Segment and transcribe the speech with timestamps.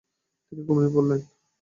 [0.45, 1.19] তিনি ঘুমিয়ে পড়লেন।